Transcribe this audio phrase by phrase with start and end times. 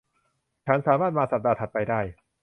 [0.65, 2.01] ฉันสามารถมาสัปดาห์ถัดไปได้